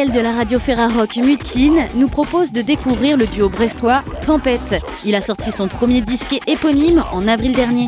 [0.00, 4.76] De la radio Ferrarock Mutine nous propose de découvrir le duo brestois Tempête.
[5.04, 7.84] Il a sorti son premier disque éponyme en avril dernier.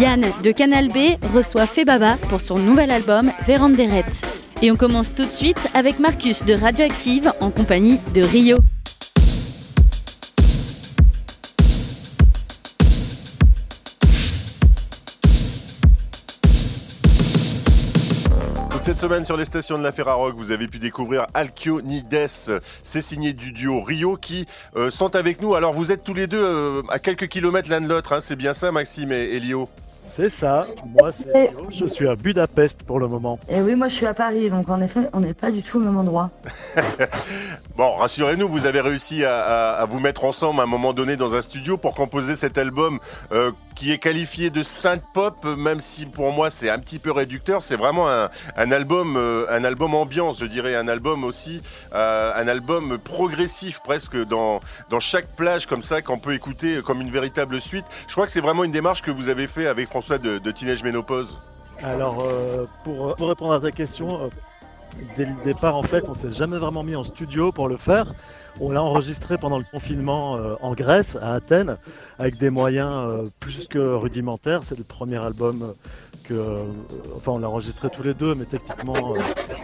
[0.00, 4.04] Yann de Canal B reçoit Febaba pour son nouvel album Véranderet.
[4.60, 8.56] Et on commence tout de suite avec Marcus de Radioactive en compagnie de Rio.
[18.92, 22.28] Cette semaine sur les stations de la Ferrarock, vous avez pu découvrir Alkyonides.
[22.82, 24.46] C'est signé du duo Rio qui
[24.76, 25.54] euh, sont avec nous.
[25.54, 28.20] Alors vous êtes tous les deux euh, à quelques kilomètres l'un de l'autre, hein.
[28.20, 29.70] c'est bien ça Maxime et Elio?
[30.14, 33.38] C'est ça, moi c'est je suis à Budapest pour le moment.
[33.48, 35.78] Et oui, moi je suis à Paris, donc en effet, on n'est pas du tout
[35.78, 36.28] au même endroit.
[37.78, 41.40] bon, rassurez-nous, vous avez réussi à, vous mettre ensemble à un moment donné dans un
[41.40, 42.98] studio pour composer cet album
[43.32, 47.10] euh, qui est qualifié de synth pop, même si pour moi c'est un petit peu
[47.10, 47.62] réducteur.
[47.62, 51.62] C'est vraiment un, album, euh, un album ambiance, je dirais, un album aussi,
[51.94, 57.00] euh, un album progressif presque dans dans chaque plage comme ça qu'on peut écouter comme
[57.00, 57.84] une véritable suite.
[58.06, 60.50] Je crois que c'est vraiment une démarche que vous avez fait avec François de, de
[60.50, 61.38] Teenage Ménopause
[61.82, 64.30] Alors, euh, pour, répondre à ta question,
[65.16, 68.06] dès le départ, en fait, on s'est jamais vraiment mis en studio pour le faire.
[68.60, 71.76] On l'a enregistré pendant le confinement euh, en Grèce, à Athènes,
[72.18, 74.60] avec des moyens plus que rudimentaires.
[74.62, 75.74] C'est le premier album
[76.22, 76.64] que, euh,
[77.16, 79.18] enfin, on l'a enregistré tous les deux, mais techniquement, euh,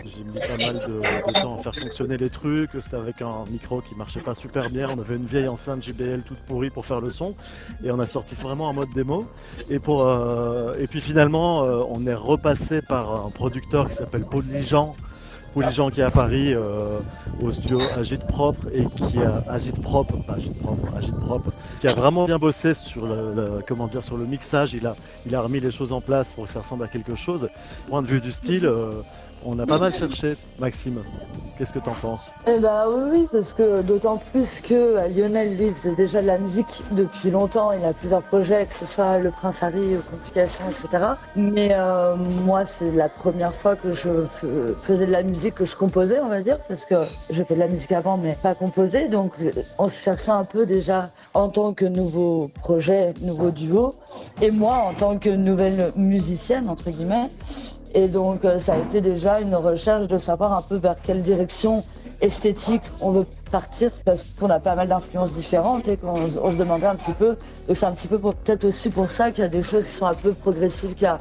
[0.04, 2.70] j'ai mis pas mal de, temps à faire fonctionner les trucs.
[2.82, 4.88] C'était avec un micro qui marchait pas super bien.
[4.94, 7.34] On avait une vieille enceinte JBL toute pourrie pour faire le son,
[7.84, 9.26] et on a sorti vraiment en mode démo.
[9.70, 14.94] Euh, et puis finalement, on est repassé par un producteur qui s'appelle Paul Lijan
[15.60, 17.00] les gens qui à Paris euh,
[17.42, 19.42] au studio Agite Propre et qui a
[19.82, 24.16] Propre, pas Propre, Agite Propre, qui a vraiment bien bossé sur le, comment dire sur
[24.16, 24.74] le mixage.
[24.74, 24.94] Il a
[25.26, 27.48] il a remis les choses en place pour que ça ressemble à quelque chose.
[27.88, 28.90] Point de vue du style, euh,
[29.44, 31.00] on a pas mal cherché, Maxime.
[31.58, 32.30] Qu'est-ce que t'en penses?
[32.46, 36.38] Eh bah oui, parce que d'autant plus que euh, Lionel lui faisait déjà de la
[36.38, 37.72] musique depuis longtemps.
[37.72, 41.04] Il a plusieurs projets, que ce soit Le Prince Harry, Complications, etc.
[41.34, 44.08] Mais euh, moi, c'est la première fois que je
[44.82, 46.94] faisais de la musique, que je composais, on va dire, parce que
[47.30, 49.08] j'ai fait de la musique avant, mais pas composé.
[49.08, 49.32] Donc,
[49.78, 53.94] on se cherchait un peu déjà en tant que nouveau projet, nouveau duo,
[54.40, 57.30] et moi en tant que nouvelle musicienne entre guillemets.
[57.94, 61.22] Et donc, euh, ça a été déjà une recherche de savoir un peu vers quelle
[61.22, 61.84] direction
[62.20, 66.86] esthétique on veut partir, parce qu'on a pas mal d'influences différentes et qu'on se demandait
[66.86, 67.36] un petit peu.
[67.66, 69.92] Donc, c'est un petit peu peut-être aussi pour ça qu'il y a des choses qui
[69.92, 71.18] sont un peu progressives, qu'il y a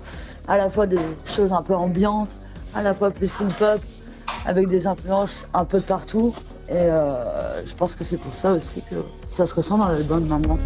[0.48, 2.36] à la fois des choses un peu ambiantes,
[2.76, 3.80] à la fois plus synth-pop,
[4.46, 6.34] avec des influences un peu de partout.
[6.70, 8.96] Et euh, je pense que c'est pour ça aussi que
[9.32, 10.58] ça se ressent dans l'album maintenant.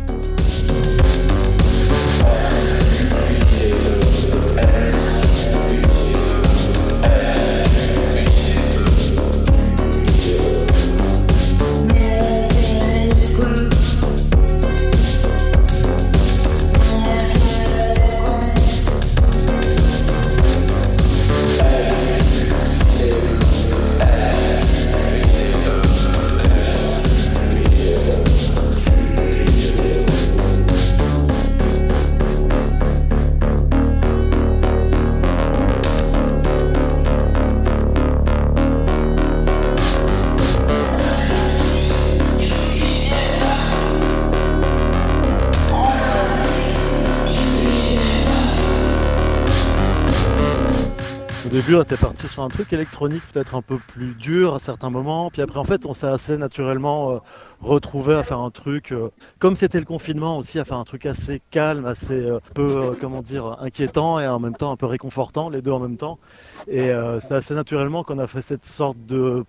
[51.76, 55.30] On était parti sur un truc électronique peut-être un peu plus dur à certains moments.
[55.30, 57.18] Puis après, en fait, on s'est assez naturellement euh,
[57.62, 59.10] retrouvé à faire un truc, euh,
[59.40, 63.22] comme c'était le confinement aussi, à faire un truc assez calme, assez euh, peu, comment
[63.22, 66.20] dire, inquiétant et en même temps un peu réconfortant, les deux en même temps.
[66.68, 66.92] Et
[67.22, 69.46] c'est assez naturellement qu'on a fait cette sorte de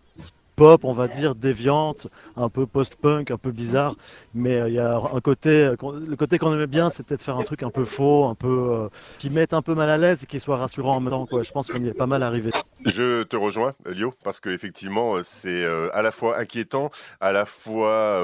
[0.57, 3.97] pop, on va dire, déviante, un peu post-punk, un peu bizarre.
[4.35, 7.37] Mais euh, il y a un côté, le côté qu'on aimait bien, c'était de faire
[7.37, 8.89] un truc un peu faux, un peu euh,
[9.19, 11.27] qui mette un peu mal à l'aise et qui soit rassurant en même temps.
[11.43, 12.51] Je pense qu'on y est pas mal arrivé.
[12.85, 16.91] Je te rejoins, Lio, parce qu'effectivement, c'est euh, à la fois inquiétant,
[17.21, 18.21] à la fois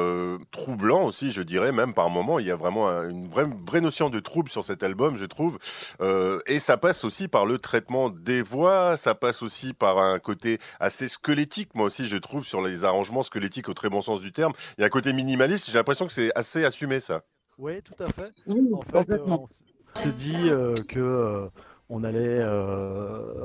[0.51, 2.39] troublant aussi, je dirais, même par moments.
[2.39, 5.59] Il y a vraiment une vraie, vraie notion de trouble sur cet album, je trouve.
[6.47, 10.59] et ça passe aussi par le traitement des voix, ça passe aussi par un côté
[10.81, 14.33] assez squelettique, moi aussi, je trouve, sur les arrangements squelettiques au très bon sens du
[14.33, 14.53] terme.
[14.77, 17.23] Il y a un côté minimaliste, j'ai l'impression que c'est assez assumé ça.
[17.59, 18.33] Oui, tout à fait.
[18.73, 19.47] en fait, euh, on
[19.97, 21.49] s'est dit euh, que euh,
[21.89, 22.45] on allait,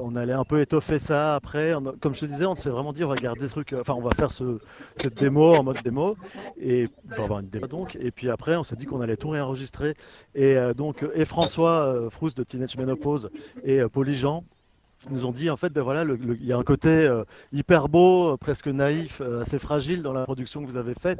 [0.01, 1.73] on allait un peu étoffer ça après.
[2.01, 4.01] comme je te disais, on s'est vraiment dit on va garder ce truc, enfin on
[4.01, 4.59] va faire ce,
[4.97, 6.17] cette démo en mode démo
[6.59, 7.95] et enfin une démo donc.
[7.95, 9.95] Et puis après, on s'est dit qu'on allait tout réenregistrer.
[10.35, 13.29] Et donc et François Frousse de Teenage Menopause
[13.63, 14.43] et Jean
[15.09, 17.89] Ils nous ont dit en fait, ben voilà, il y a un côté euh, hyper
[17.89, 21.19] beau, presque naïf, assez fragile dans la production que vous avez faite,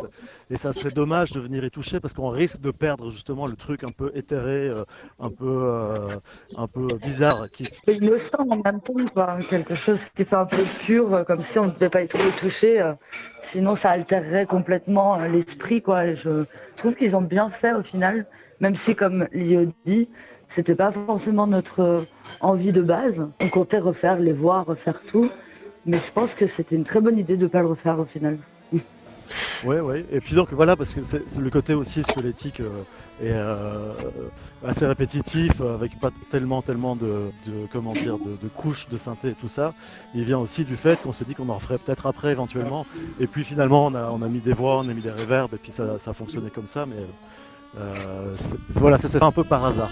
[0.50, 3.56] et ça serait dommage de venir y toucher parce qu'on risque de perdre justement le
[3.56, 4.72] truc un peu éthéré,
[5.20, 6.08] un peu,
[6.56, 7.50] un peu bizarre.
[7.52, 7.66] Qui...
[7.88, 9.38] Innocent en même temps, quoi.
[9.50, 12.94] quelque chose qui fait un peu pur, comme si on ne devait pas y toucher,
[13.42, 16.06] sinon ça altérerait complètement l'esprit, quoi.
[16.06, 16.46] Et je
[16.78, 18.26] trouve qu'ils ont bien fait au final,
[18.60, 20.10] même si comme Lio dit,
[20.54, 22.02] c'était pas forcément notre euh,
[22.40, 23.28] envie de base.
[23.42, 25.32] On comptait refaire les voix, refaire tout.
[25.88, 28.06] Mais je pense que c'était une très bonne idée de ne pas le refaire au
[28.06, 28.38] final.
[29.66, 30.06] Oui, oui.
[30.12, 32.84] Et puis donc voilà, parce que c'est le côté aussi squelettique euh,
[33.22, 33.94] est euh,
[34.68, 37.32] assez répétitif, avec pas tellement, tellement de,
[37.72, 39.74] comment dire, de, couches de synthé et tout ça.
[40.14, 42.86] Il vient aussi du fait qu'on s'est dit qu'on en referait peut-être après éventuellement.
[43.22, 45.54] Et puis finalement, on a, on a mis des voix, on a mis des reverbs,
[45.54, 46.86] et puis ça, ça a fonctionné comme ça.
[46.86, 47.80] Mais
[48.76, 49.90] voilà, ça s'est fait un peu par hasard.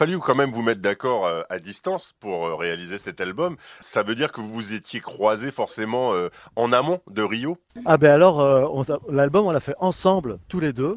[0.00, 3.56] Fallu quand même vous mettre d'accord euh, à distance pour euh, réaliser cet album.
[3.80, 7.58] Ça veut dire que vous vous étiez croisés forcément euh, en amont de Rio?
[7.84, 10.96] Ah ben alors, l'album on l'a fait ensemble, tous les deux.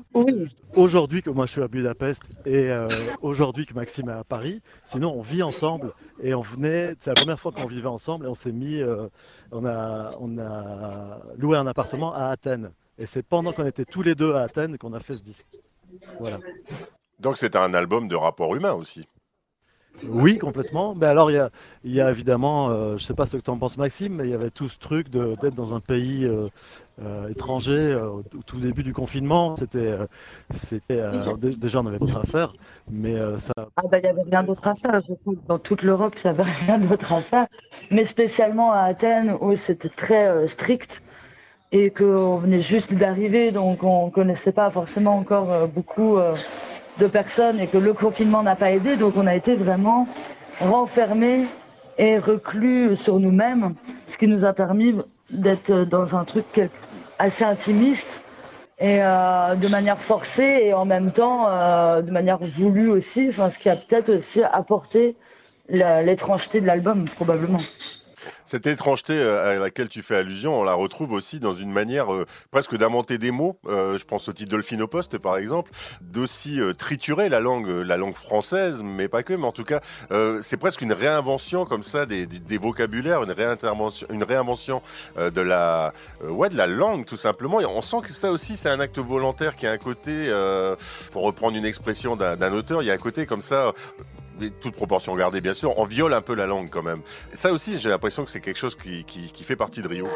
[0.73, 2.71] Aujourd'hui que moi je suis à Budapest et
[3.21, 4.61] aujourd'hui que Maxime est à Paris.
[4.85, 5.91] Sinon on vit ensemble
[6.21, 8.81] et on venait, c'est la première fois qu'on vivait ensemble et on s'est mis,
[9.51, 12.71] on, a, on a loué un appartement à Athènes.
[12.97, 15.45] Et c'est pendant qu'on était tous les deux à Athènes qu'on a fait ce disque.
[16.19, 16.39] Voilà.
[17.23, 19.07] Donc c'est un album de rapport humain aussi.
[20.07, 20.95] Oui, complètement.
[20.95, 21.49] Mais alors, il y a,
[21.83, 24.25] il y a évidemment, je ne sais pas ce que tu en penses, Maxime, mais
[24.25, 26.47] il y avait tout ce truc d'être dans un pays euh,
[27.01, 29.55] euh, au, tout début du confinement.
[29.55, 30.05] C'était, euh,
[30.51, 31.01] c'était
[31.57, 32.53] déjà on n'avait pas à faire,
[32.89, 33.53] mais ça.
[33.77, 35.01] Ah bah il n'y avait rien d'autre à faire.
[35.07, 37.47] Je crois que dans toute l'Europe il n'y avait rien d'autre à faire,
[37.91, 41.03] mais spécialement à Athènes où c'était très strict
[41.71, 46.19] et qu'on venait juste d'arriver, donc on connaissait pas forcément encore beaucoup
[46.99, 50.07] de personnes et que le confinement n'a pas aidé, donc on a été vraiment
[50.59, 51.45] renfermés
[51.97, 53.75] et reclus sur nous-mêmes,
[54.07, 54.95] ce qui nous a permis
[55.29, 56.61] d'être dans un truc
[57.19, 58.21] assez intimiste
[58.79, 63.49] et euh, de manière forcée et en même temps euh, de manière voulue aussi, enfin,
[63.49, 65.15] ce qui a peut-être aussi apporté
[65.69, 67.59] l'étrangeté de l'album probablement.
[68.45, 72.13] Cette étrangeté euh, à laquelle tu fais allusion, on la retrouve aussi dans une manière
[72.13, 73.57] euh, presque d'inventer des mots.
[73.67, 74.53] Euh, je pense au titre
[74.85, 75.71] Post, par exemple,
[76.01, 79.33] d'aussi triturer la langue, la langue française, mais pas que.
[79.33, 79.81] Mais en tout cas,
[80.41, 84.81] c'est presque une réinvention comme ça des, vocabulaires, une réinvention
[85.17, 87.57] de la, ouais, de la langue tout simplement.
[87.57, 90.31] On sent que ça aussi, c'est un acte volontaire qui a un côté,
[91.11, 93.73] pour reprendre une expression d'un auteur, il y a un côté comme ça
[94.61, 97.01] toute proportion gardée bien sûr, on viole un peu la langue quand même.
[97.33, 100.07] Ça aussi, j'ai l'impression que c'est quelque chose qui, fait partie de Rio.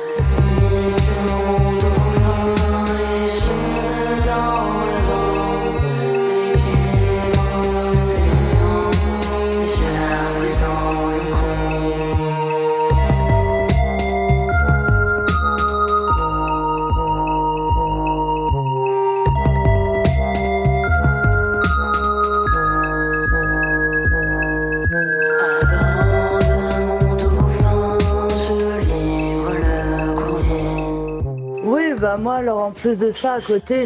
[32.37, 33.85] Alors en plus de ça, à côté,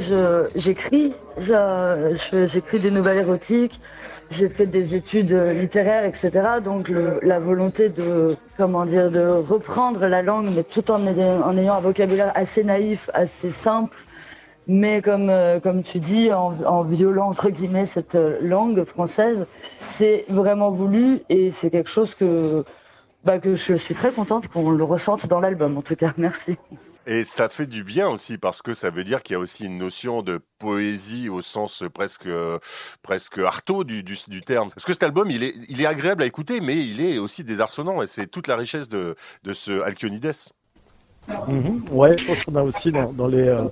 [0.56, 1.14] j'écris.
[1.38, 3.80] J'écris des nouvelles érotiques.
[4.30, 6.32] J'ai fait des études littéraires, etc.
[6.64, 6.92] Donc
[7.22, 12.64] la volonté de, comment de reprendre la langue, mais tout en, ayant un vocabulaire assez
[12.64, 13.96] naïf, assez simple,
[14.68, 19.48] mais comme, euh, tu dis, en, en, violant entre guillemets cette euh, langue française,
[19.80, 22.64] c'est vraiment voulu et c'est quelque chose que,
[23.24, 25.78] bah, que je suis très contente qu'on le ressente dans l'album.
[25.78, 26.58] En tout cas, merci.
[27.08, 29.66] Et ça fait du bien aussi parce que ça veut dire qu'il y a aussi
[29.66, 32.30] une notion de poésie au sens presque
[33.02, 34.70] presque artaud du, du, terme.
[34.70, 37.44] Parce que cet album, il est, il est agréable à écouter, mais il est aussi
[37.44, 40.32] désarçonnant et c'est toute la richesse de, de ce Alcyonides.
[41.48, 41.84] Mhm.
[41.92, 43.68] ouais, je pense qu'on a aussi dans, dans les, euh,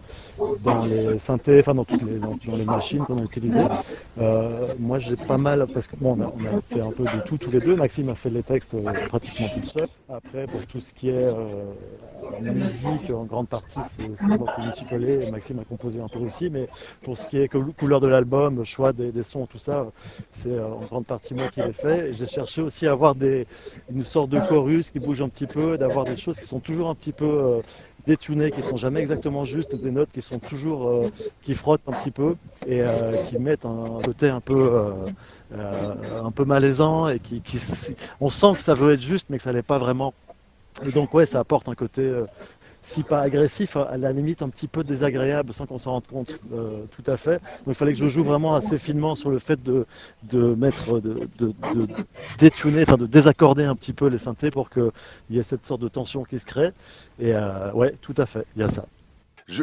[0.63, 3.65] dans les synthés, enfin dans toutes les, dans, les machines qu'on a utilisées.
[4.19, 7.37] Euh, moi j'ai pas mal, parce que bon, on, a, fait un peu de tout
[7.37, 7.75] tous les deux.
[7.75, 9.87] Maxime a fait les textes euh, pratiquement tout seul.
[10.09, 11.63] Après, pour tout ce qui est euh,
[12.41, 15.31] musique, en grande partie, c'est moi qui me suis collé.
[15.31, 16.67] Maxime a composé un peu aussi, mais
[17.03, 19.85] pour ce qui est couleur de l'album, choix des, sons, tout ça,
[20.31, 22.13] c'est en grande partie moi qui l'ai fait.
[22.13, 26.05] J'ai cherché aussi à avoir une sorte de chorus qui bouge un petit peu, d'avoir
[26.05, 27.61] des choses qui sont toujours un petit peu euh,
[28.05, 31.11] détunées, qui sont jamais exactement justes, des notes qui sont toujours euh,
[31.43, 34.93] qui frottent un petit peu et euh, qui mettent un côté un peu
[35.51, 37.59] un peu malaisant et qui, qui,
[38.19, 40.13] on sent que ça veut être juste mais que ça l'est pas vraiment.
[40.85, 42.11] Et donc ouais, ça apporte un côté
[42.89, 46.39] si pas agressif, à la limite un petit peu désagréable sans qu'on s'en rende compte
[46.53, 47.39] euh, tout à fait.
[47.65, 49.85] Donc il fallait que je joue vraiment assez finement sur le fait de,
[50.23, 54.91] de mettre, de, de, de enfin de désaccorder un petit peu les synthés pour qu'il
[55.29, 56.71] y ait cette sorte de tension qui se crée.
[57.19, 58.85] Et euh, ouais, tout à fait, il y a ça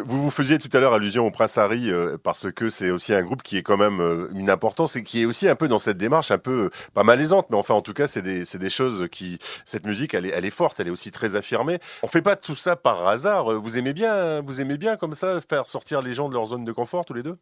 [0.04, 3.14] vous vous faisiez tout à l'heure allusion au Prince Harry euh, parce que c'est aussi
[3.14, 5.68] un groupe qui est quand même euh, une importance et qui est aussi un peu
[5.68, 8.70] dans cette démarche un peu pas malaisante, mais enfin en tout cas c'est des, des
[8.70, 11.78] choses qui cette musique elle est, elle est forte, elle est aussi très affirmée.
[12.02, 13.58] On fait pas tout ça par hasard.
[13.60, 16.64] Vous aimez bien, vous aimez bien comme ça faire sortir les gens de leur zone
[16.64, 17.36] de confort tous les deux?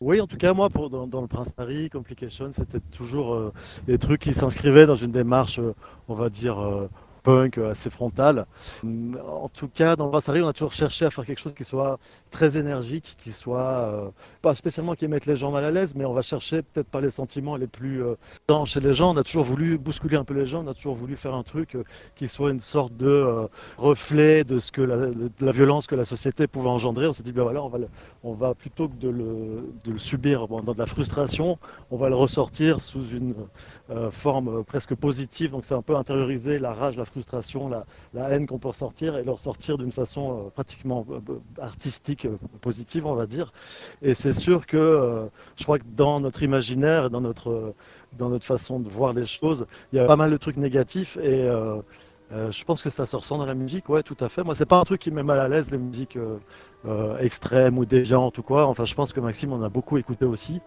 [0.00, 3.52] Oui, en tout cas, moi, pour, dans, le Prince Harry, Complication, c'était toujours euh,
[3.86, 5.60] des trucs qui s'inscrivaient dans une démarche,
[6.08, 6.88] on va dire,
[7.24, 8.46] punk assez frontal.
[8.84, 11.98] En tout cas, dans Brassari, on a toujours cherché à faire quelque chose qui soit
[12.30, 14.10] très énergique, qui soit euh,
[14.42, 17.00] pas spécialement qui mette les gens mal à l'aise, mais on va chercher peut-être pas
[17.00, 18.14] les sentiments les plus euh,
[18.66, 19.14] chez les gens.
[19.14, 21.42] On a toujours voulu bousculer un peu les gens, on a toujours voulu faire un
[21.42, 23.46] truc euh, qui soit une sorte de euh,
[23.78, 27.06] reflet de ce que la, violence que la société pouvait engendrer.
[27.06, 27.78] On s'est dit ben voilà, on va,
[28.22, 31.58] on va plutôt que de le, de le subir dans de la frustration,
[31.90, 33.34] on va le ressortir sous une
[34.10, 35.52] forme presque positive.
[35.52, 37.13] Donc c'est un peu intérioriser la rage, la frustration,
[37.68, 41.06] la, la haine qu'on peut ressortir et le ressortir d'une façon pratiquement
[41.60, 42.26] artistique
[42.60, 43.52] positive, on va dire.
[44.02, 48.80] Et c'est sûr que euh, je crois que dans notre imaginaire, dans dans notre façon
[48.80, 51.48] de voir les choses, il y a pas mal de trucs négatifs et
[52.34, 54.42] euh, je pense que ça se ressent dans la musique, ouais, tout à fait.
[54.42, 56.38] Moi, c'est pas un truc qui me met mal à l'aise, les musiques euh,
[56.84, 58.66] euh, extrêmes ou déviantes ou quoi.
[58.66, 60.60] Enfin, je pense que Maxime en a beaucoup écouté aussi.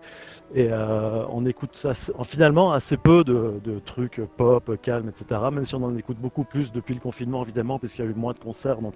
[0.56, 1.86] Et on écoute
[2.24, 5.42] finalement assez peu de, trucs pop, calme, etc.
[5.52, 8.14] Même si on en écoute beaucoup plus depuis le confinement, évidemment, puisqu'il y a eu
[8.14, 8.96] moins de concerts, donc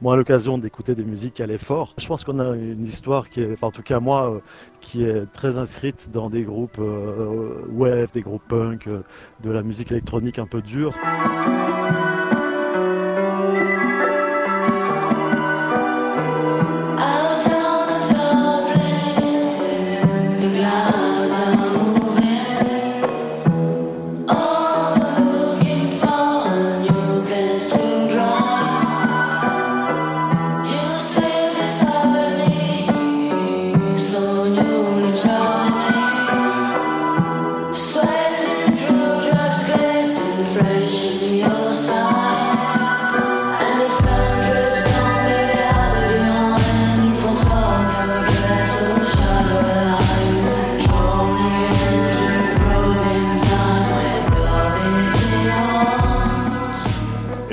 [0.00, 1.94] moins l'occasion d'écouter des musiques qui allaient fort.
[1.98, 4.40] Je pense qu'on a une histoire qui est, enfin, en tout cas moi,
[4.80, 6.80] qui est très inscrite dans des groupes
[7.70, 10.94] web, des groupes punk, de la musique électronique un peu dure.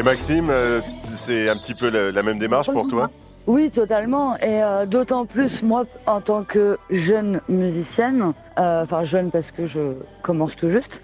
[0.04, 0.82] Maxime, euh,
[1.16, 3.10] c'est un petit peu la, même démarche pour toi?
[3.48, 4.38] Oui, totalement.
[4.38, 9.68] Et euh, d'autant plus, moi, en tant que jeune musicienne, euh, enfin jeune parce que
[9.68, 11.02] je commence tout juste,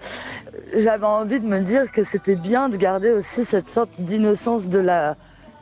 [0.76, 4.78] j'avais envie de me dire que c'était bien de garder aussi cette sorte d'innocence de
[4.78, 5.16] la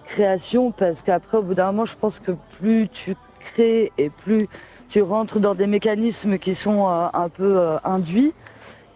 [0.04, 4.48] création, parce qu'après, au bout d'un moment, je pense que plus tu crées et plus
[4.88, 8.32] tu rentres dans des mécanismes qui sont un peu induits,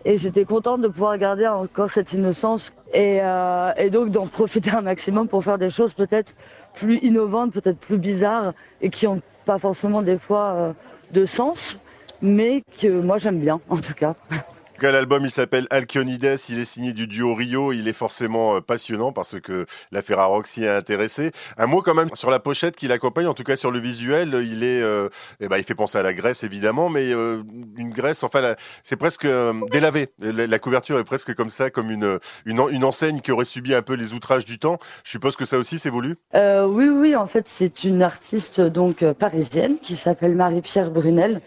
[0.04, 4.70] et j'étais contente de pouvoir garder encore cette innocence et, euh, et donc d'en profiter
[4.70, 6.34] un maximum pour faire des choses peut-être
[6.74, 10.72] plus innovantes, peut-être plus bizarres et qui n'ont pas forcément des fois euh,
[11.12, 11.78] de sens,
[12.22, 14.14] mais que moi j'aime bien en tout cas.
[14.86, 19.12] L'album il s'appelle Alkyonides, il est signé du duo Rio, il est forcément euh, passionnant
[19.12, 21.32] parce que la Ferrarock s'y est intéressée.
[21.58, 24.40] Un mot quand même sur la pochette qui l'accompagne, en tout cas sur le visuel,
[24.42, 25.08] il est, euh,
[25.40, 27.42] eh ben, il fait penser à la Grèce évidemment, mais euh,
[27.76, 29.26] une Grèce, enfin c'est presque
[29.70, 30.08] délavé.
[30.18, 33.94] La, couverture est presque comme ça, comme une, une, enseigne qui aurait subi un peu
[33.94, 34.78] les outrages du temps.
[35.04, 36.16] Je suppose que ça aussi c'est voulu.
[36.34, 41.40] oui, oui, en fait c'est une artiste donc parisienne qui s'appelle Marie-Pierre Brunel,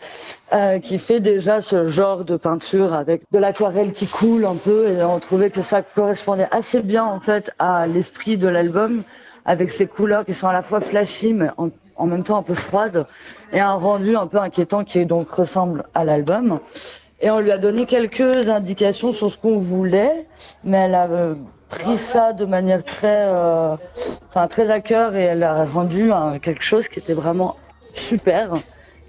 [0.83, 5.03] qui fait déjà ce genre de peinture avec de l'aquarelle qui coule un peu et
[5.03, 9.03] on trouvait que ça correspondait assez bien en fait à l'esprit de l'album
[9.45, 12.53] avec ces couleurs qui sont à la fois flashy mais en, même temps un peu
[12.53, 13.05] froides
[13.51, 16.59] et un rendu un peu inquiétant qui donc ressemble à l'album.
[17.21, 20.25] Et on lui a donné quelques indications sur ce qu'on voulait,
[20.65, 21.35] mais elle a euh,
[21.69, 23.75] pris ça de manière très, euh,
[24.27, 27.55] enfin très à cœur et elle a rendu quelque chose qui était vraiment
[27.93, 28.53] super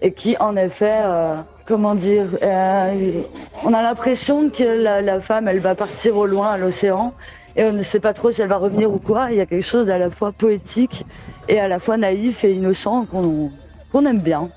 [0.02, 3.22] et qui en effet euh, comment dire, euh,
[3.64, 7.14] on a l'impression que la, femme, elle va partir au loin à l'océan
[7.56, 9.30] et on ne sait pas trop si elle va revenir ou quoi.
[9.30, 11.04] Il y a quelque chose d'à la fois poétique
[11.48, 14.50] et à la fois naïf et innocent qu'on aime bien.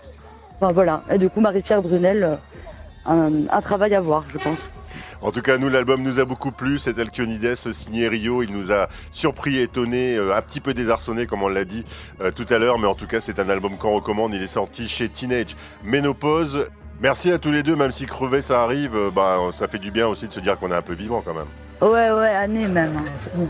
[0.60, 1.04] Enfin voilà.
[1.10, 2.40] Et du coup, Marie-Pierre Brunel,
[3.08, 4.70] euh, un, travail à voir, je pense.
[5.22, 6.80] En tout cas, nous, l'album nous a beaucoup plu.
[6.80, 8.42] C'est Alkyonides signé Rio.
[8.42, 11.84] Il nous a surpris, étonné, euh, un petit peu désarçonné, comme on l'a dit
[12.36, 12.80] tout à l'heure.
[12.80, 14.34] Mais en tout cas, c'est un album qu'on recommande.
[14.34, 16.68] Il est sorti chez Teenage Menopause.
[17.00, 19.92] Merci à tous les deux, même si crever ça arrive, euh, bah, ça fait du
[19.92, 21.46] bien aussi de se dire qu'on est un peu vivant quand même.
[21.80, 22.98] Ouais, ouais, année même.
[22.98, 23.48] Hein,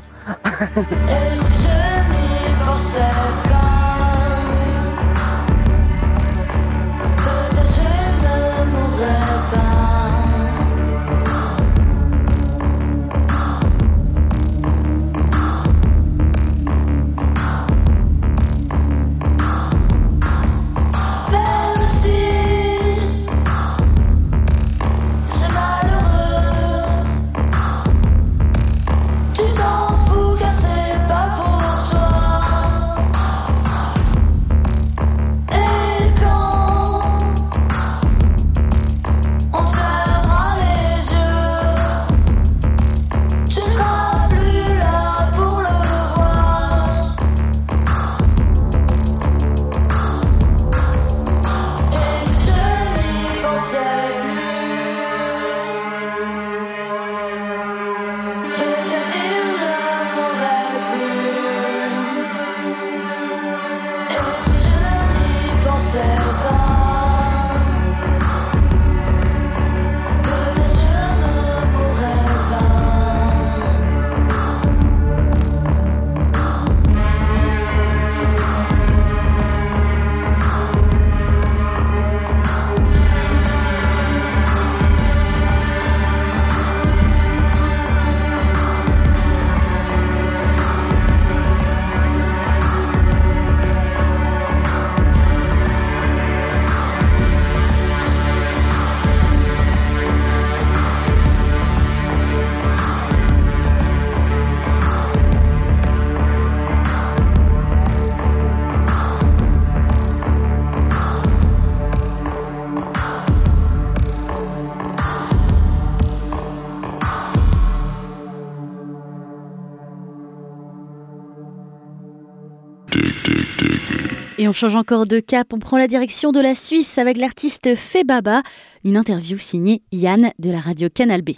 [124.48, 128.44] On change encore de cap, on prend la direction de la Suisse avec l'artiste Febaba,
[128.86, 131.32] une interview signée Yann de la radio Canal B.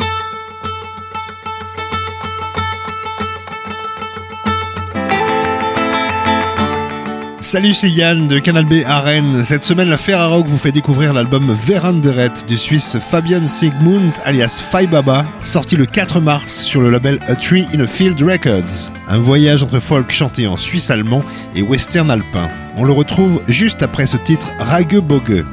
[7.50, 9.44] Salut, c'est Yann de Canal B à Rennes.
[9.44, 15.26] Cette semaine, la Ferrarock vous fait découvrir l'album Veranderet du Suisse Fabian Sigmund alias Baba,
[15.42, 18.94] sorti le 4 mars sur le label A Tree in a Field Records.
[19.08, 21.24] Un voyage entre folk chanté en suisse allemand
[21.56, 22.50] et western alpin.
[22.78, 25.44] On le retrouve juste après ce titre Rague Bogue.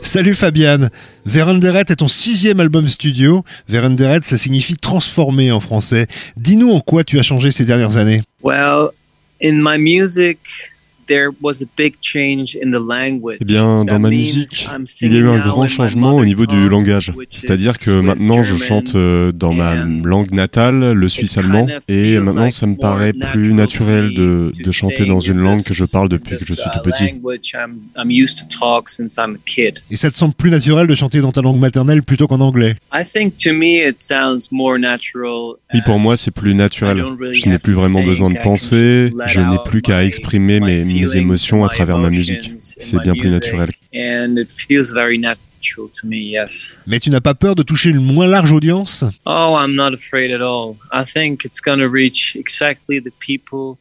[0.00, 0.88] Salut Fabian.
[1.26, 3.44] Veranderet est ton sixième album studio.
[3.68, 6.06] Veranderet, ça signifie transformer en français.
[6.36, 8.22] Dis-nous en quoi tu as changé ces dernières années.
[8.42, 8.90] Well,
[9.42, 10.38] in my music,
[13.40, 14.68] eh bien, dans ma musique,
[15.00, 17.12] il y a eu un grand changement au niveau du langage.
[17.30, 22.50] C'est-à-dire que maintenant, je chante euh, dans ma langue natale, le suisse allemand, et maintenant,
[22.50, 26.36] ça me paraît plus naturel de, de chanter dans une langue que je parle depuis
[26.36, 27.14] que je suis tout petit.
[29.90, 32.76] Et ça te semble plus naturel de chanter dans ta langue maternelle plutôt qu'en anglais?
[35.72, 37.02] Oui, pour moi, c'est plus naturel.
[37.32, 41.64] Je n'ai plus vraiment besoin de penser, je n'ai plus qu'à exprimer mes mes émotions
[41.64, 42.52] à travers ma musique.
[42.56, 43.68] C'est bien plus naturel.
[46.86, 49.04] Mais tu n'as pas peur de toucher une moins large audience?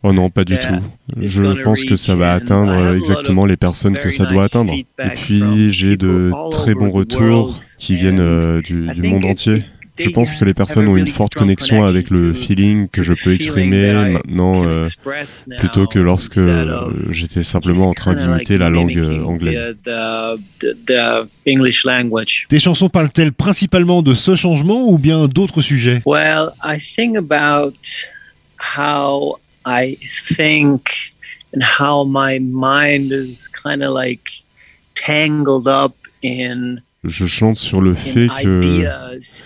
[0.03, 0.75] Oh non, pas du tout.
[1.21, 4.73] Je pense que ça va atteindre exactement les personnes que ça doit atteindre.
[4.73, 9.63] Et puis j'ai de très bons retours qui viennent euh, du, du monde entier.
[9.97, 13.33] Je pense que les personnes ont une forte connexion avec le feeling que je peux
[13.33, 14.83] exprimer maintenant euh,
[15.59, 16.39] plutôt que lorsque
[17.11, 19.75] j'étais simplement en train d'imiter la langue euh, anglaise.
[22.49, 26.01] Tes chansons parlent-elles principalement de ce changement ou bien d'autres sujets?
[26.05, 27.75] Well, I sing about
[28.57, 31.13] how I think
[31.53, 34.43] and how my mind is kind of like
[34.95, 38.87] tangled up in je chante sur le fait que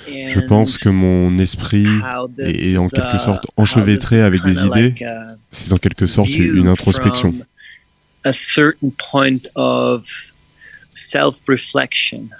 [0.05, 1.87] je pense que mon esprit
[2.37, 4.95] est en quelque sorte enchevêtré avec des idées.
[5.51, 7.33] C'est en quelque sorte une introspection.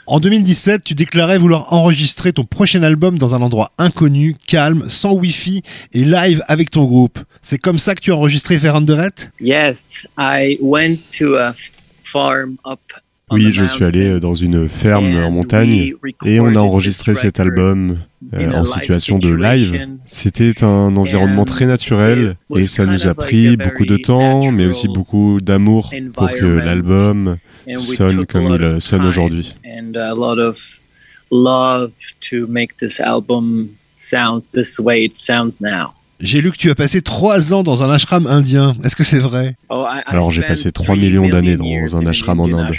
[0.08, 5.14] En 2017, tu déclarais vouloir enregistrer ton prochain album dans un endroit inconnu, calme, sans
[5.14, 5.62] Wi-Fi
[5.94, 7.20] et live avec ton groupe.
[7.42, 11.54] C'est comme ça que tu as enregistré Ferranderet Yes, I went to a
[12.04, 12.80] farm up
[13.32, 15.94] oui, je suis allé euh, dans une ferme en montagne
[16.26, 18.00] et on a enregistré cet album
[18.34, 19.86] euh, en situation de live.
[20.06, 24.88] C'était un environnement très naturel et ça nous a pris beaucoup de temps, mais aussi
[24.88, 27.38] beaucoup d'amour pour que l'album
[27.78, 29.56] sonne comme il sonne aujourd'hui.
[36.20, 38.76] J'ai lu que tu as passé trois ans dans un ashram indien.
[38.84, 39.56] Est-ce que c'est vrai?
[39.70, 42.74] Oh, Alors j'ai passé trois millions d'années dans un ashram en Inde.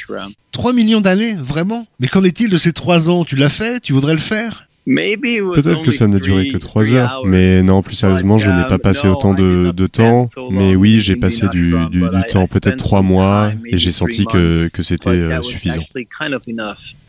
[0.51, 1.87] Trois millions d'années Vraiment?
[2.01, 3.25] Mais qu'en est-il de ces trois ans?
[3.25, 3.81] Tu l'as fait?
[3.81, 4.68] Tu voudrais le faire?
[4.89, 8.75] Peut-être que ça n'a duré que trois heures, mais non, plus sérieusement, je n'ai pas
[8.75, 10.27] um, passé autant de, de temps.
[10.51, 14.69] Mais oui, j'ai passé du, du, du temps, peut-être trois mois, et j'ai senti que,
[14.71, 15.81] que c'était euh, suffisant.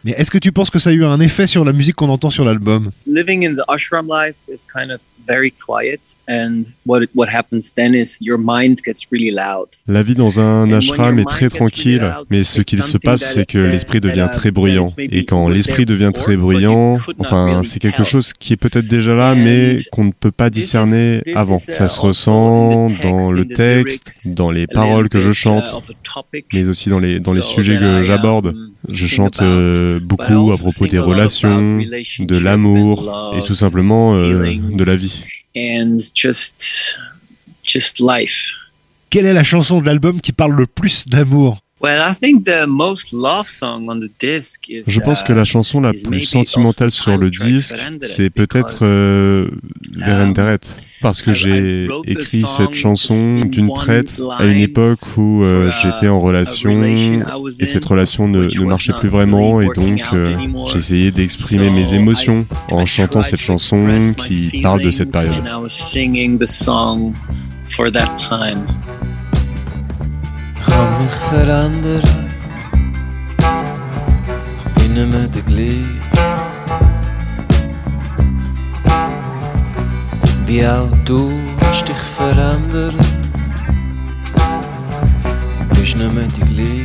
[0.05, 2.07] Mais est-ce que tu penses que ça a eu un effet sur la musique qu'on
[2.09, 2.91] entend sur l'album?
[3.05, 7.93] Living in the ashram life is kind of very quiet and what what happens then
[7.93, 9.67] is your mind gets really loud.
[9.87, 13.57] La vie dans un ashram est très tranquille, mais ce qu'il se passe c'est que
[13.57, 18.53] l'esprit devient très bruyant et quand l'esprit devient très bruyant, enfin, c'est quelque chose qui
[18.53, 21.57] est peut-être déjà là mais qu'on ne peut pas discerner avant.
[21.57, 25.69] Ça se ressent dans le texte, dans les paroles que je chante,
[26.53, 28.47] mais aussi dans les dans les sujets que j'aborde.
[28.47, 34.55] Um, je chante euh, beaucoup à propos des relations, de l'amour et tout simplement euh,
[34.71, 35.25] de la vie.
[39.09, 41.59] Quelle est la chanson de l'album qui parle le plus d'amour?
[44.85, 49.49] Je pense que la chanson la plus sentimentale sur le disque, c'est peut-être euh,
[49.95, 50.59] Verenderet,
[51.01, 56.19] parce que j'ai écrit cette chanson d'une traite à une époque où euh, j'étais en
[56.19, 60.35] relation et cette relation ne, ne marchait plus vraiment et donc euh,
[60.71, 65.43] j'ai essayé d'exprimer mes émotions en chantant cette chanson qui parle de cette période.
[70.71, 72.03] Hab mich verändert.
[74.57, 75.85] Ich bin nicht mehr der gleich.
[80.45, 82.95] Wie auch du hast dich verändert.
[85.69, 86.78] Du bist nicht mehr die gleich.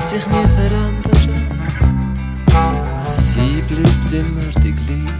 [0.00, 1.00] Wird sich nie verändern.
[3.04, 5.19] Sie bleibt immer die gleiche.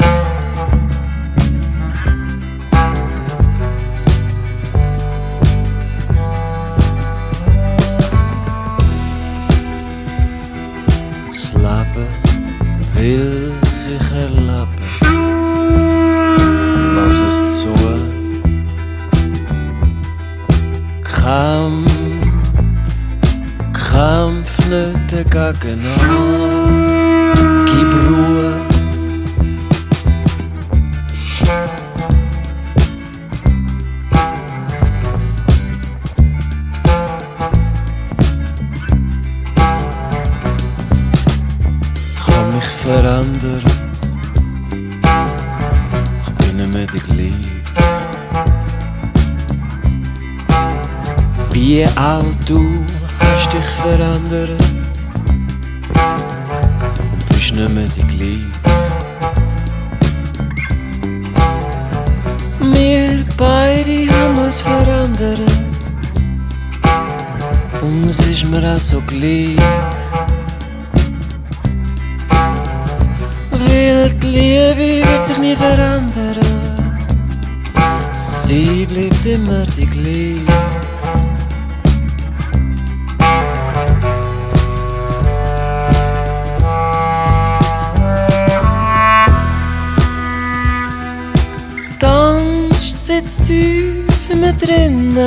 [93.31, 95.19] Sitzt tief in mir drinnen.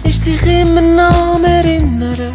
[0.04, 2.34] ist sich immer noch am Erinnern.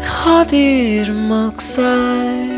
[0.00, 2.53] Ich hab dir mal gesagt,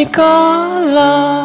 [0.00, 1.39] me cala.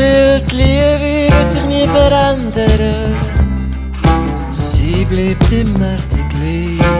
[0.00, 3.14] Weil die Liebe wird sich nie verändern.
[4.48, 6.99] Sie bleibt immer die gleiche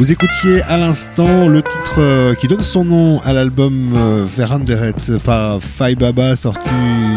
[0.00, 4.94] Vous écoutiez à l'instant le titre euh, qui donne son nom à l'album euh, Veranderet
[5.22, 6.72] par Fai Baba sorti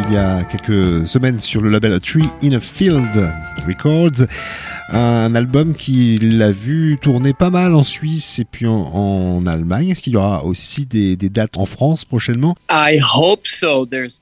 [0.05, 3.33] il y a quelques semaines sur le label Tree in a Field
[3.65, 4.27] Records
[4.93, 9.89] un album qu'il a vu tourner pas mal en Suisse et puis en, Allemagne.
[9.89, 12.55] Est-ce qu'il y aura aussi des, dates en France prochainement?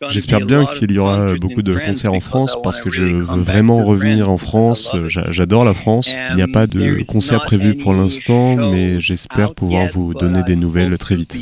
[0.09, 3.83] J'espère bien qu'il y aura beaucoup de concerts en France parce que je veux vraiment
[3.83, 4.95] revenir en France.
[5.07, 6.13] J'adore la France.
[6.31, 10.55] Il n'y a pas de concert prévu pour l'instant, mais j'espère pouvoir vous donner des
[10.55, 11.35] nouvelles très vite.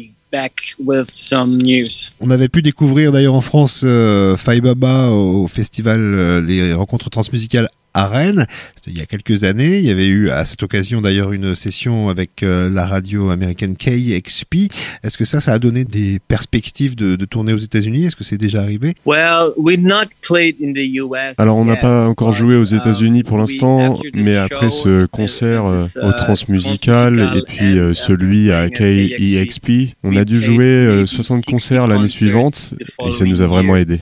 [2.19, 7.67] On avait pu découvrir d'ailleurs en France euh, Baba au festival euh, Les Rencontres Transmusicales
[7.93, 8.45] à Rennes.
[8.87, 9.79] il y a quelques années.
[9.79, 13.75] Il y avait eu à cette occasion d'ailleurs une session avec euh, la radio américaine
[13.75, 14.71] KXP.
[15.03, 18.05] Est-ce que ça, ça a donné des perspectives de, tourner aux États-Unis?
[18.05, 18.93] Est-ce que c'est déjà arrivé?
[21.37, 25.65] Alors, on n'a pas encore joué aux États-Unis pour um, l'instant, mais après ce concert
[25.65, 31.45] euh, au uh, Transmusical et puis euh, celui à KEXP, on a dû jouer 60
[31.45, 32.73] concerts l'année suivante
[33.05, 33.97] et ça nous a vraiment aidé.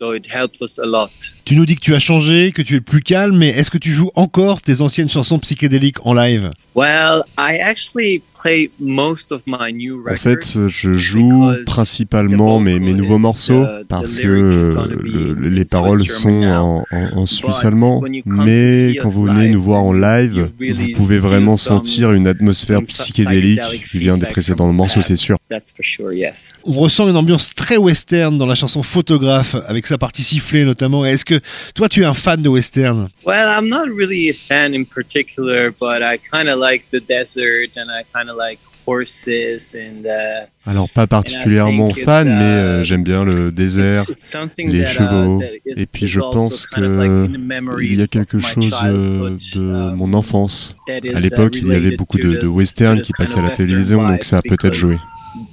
[1.47, 3.77] Tu nous dis que tu as changé, que tu es plus calme, mais est-ce que
[3.77, 6.49] tu joues encore tes anciennes chansons psychédéliques en live?
[6.75, 12.93] Well, I actually play most of my new En fait, je joue principalement mes, mes
[12.93, 18.03] nouveaux morceaux parce que euh, les paroles sont en, en, suisse allemand.
[18.25, 23.61] Mais quand vous venez nous voir en live, vous pouvez vraiment sentir une atmosphère psychédélique
[23.89, 25.37] qui vient des précédents morceaux, c'est sûr.
[26.65, 31.05] On ressent une ambiance très western dans la chanson Photographe, avec sa partie sifflée notamment.
[31.05, 31.36] Est-ce que
[31.73, 35.71] toi, tu es un fan de western Well, I'm not really a fan in particular,
[35.71, 40.05] but I kind of like the desert and I kind of like horses and.
[40.05, 44.05] Uh, Alors pas particulièrement fan, mais euh, uh, j'aime bien le désert,
[44.57, 47.27] les uh, chevaux, et puis je pense que
[47.81, 50.75] il y a quelque chose euh, de um, mon enfance.
[50.89, 54.23] À l'époque, il y avait beaucoup de, de westerns qui passaient à la télévision, donc
[54.23, 54.95] ça a peut-être joué.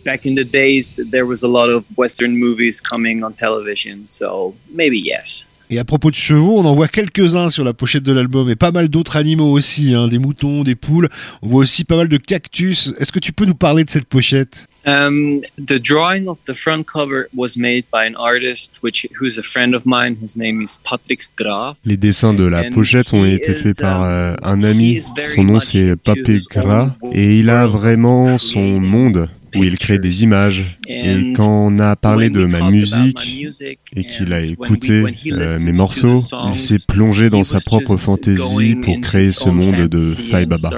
[0.05, 4.55] Back in the days, there was a lot of western movies coming on television, so
[4.73, 5.45] maybe yes.
[5.71, 8.57] Et à propos de chevaux, on en voit quelques-uns sur la pochette de l'album et
[8.57, 11.09] pas mal d'autres animaux aussi, hein, des moutons, des poules.
[11.43, 12.93] On voit aussi pas mal de cactus.
[12.99, 14.67] Est-ce que tu peux nous parler de cette pochette?
[14.87, 19.43] Um, the drawing of the front cover was made by an artist which, who's a
[19.43, 20.17] friend of mine.
[20.23, 21.79] His name is Patrick Graf.
[21.87, 25.01] Les dessins de la pochette ont été faits par um, euh, un ami.
[25.25, 30.25] Son nom c'est Patrick Graf et il a vraiment son monde où il crée des
[30.25, 30.79] images.
[30.89, 33.47] Et quand on a parlé de ma musique
[33.95, 39.01] et qu'il a écouté euh, mes morceaux, il s'est plongé dans sa propre fantaisie pour
[39.01, 40.71] créer ce monde de Fai Baba.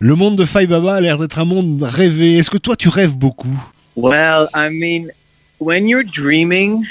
[0.00, 2.36] Le monde de Fai Baba a l'air d'être un monde rêvé.
[2.36, 3.62] Est-ce que toi tu rêves beaucoup?
[3.96, 5.10] Well, I mean,
[5.60, 6.84] when you're dreaming,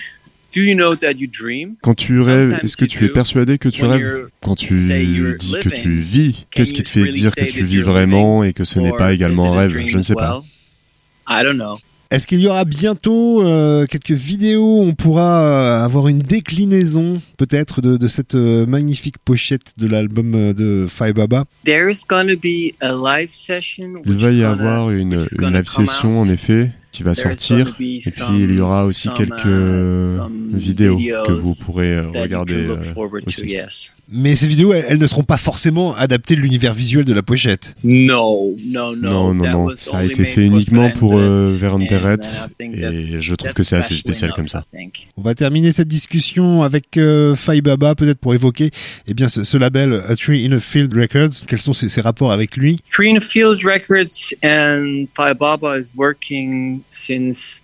[1.81, 4.27] quand tu rêves, est-ce que tu es persuadé que tu rêves?
[4.41, 8.43] Quand tu dis que tu vis, qu'est-ce qui te fait dire que tu vis vraiment
[8.43, 9.87] et que ce n'est pas également un rêve?
[9.87, 10.41] Je ne sais pas.
[12.11, 17.19] Est-ce qu'il y aura bientôt euh, quelques vidéos où on pourra euh, avoir une déclinaison
[17.37, 21.45] peut-être de, cette euh, magnifique pochette de l'album de Fai Baba?
[24.05, 27.67] Il va y avoir une, une live session en effet qui va sortir.
[27.69, 27.99] Et puis
[28.39, 30.19] il y aura aussi quelques uh,
[30.51, 32.77] vidéos que vous pourrez euh, regarder euh,
[33.25, 33.57] aussi.
[34.15, 37.75] Mais ces vidéos, elles, ne seront pas forcément adaptées de l'univers visuel de la pochette.
[37.83, 39.33] Non, non, non.
[39.33, 42.19] Non, non, Ça a été fait uniquement pour euh, Veranderet
[42.59, 44.65] et je trouve que c'est assez spécial comme ça.
[45.17, 48.69] On va terminer cette discussion avec euh, Fai Baba, peut-être pour évoquer
[49.07, 51.47] eh bien, ce, label A Tree in a Field Records.
[51.47, 52.79] Quels sont ses, ses rapports avec lui?
[52.91, 57.61] Tree in a Field Records and Fai Baba is working since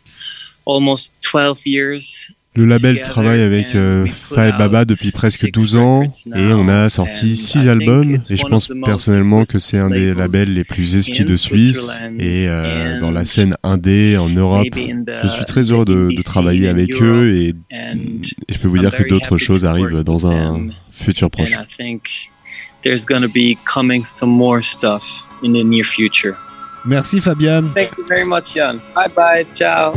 [0.65, 4.05] almost 12 years le label travaille avec euh,
[4.36, 6.03] Baba depuis presque 12 ans
[6.36, 10.53] et on a sorti 6 albums et je pense personnellement que c'est un des labels
[10.53, 14.67] les plus esquis de Suisse et euh, dans la scène indé en Europe.
[14.76, 17.93] Je suis très heureux de, de travailler avec eux et, et,
[18.49, 21.55] je peux vous dire que d'autres choses arrivent dans un futur proche.
[26.86, 27.73] Merci Fabian.
[27.73, 28.82] Thank you very much, Jan.
[28.93, 29.43] Bye bye.
[29.53, 29.93] Ciao.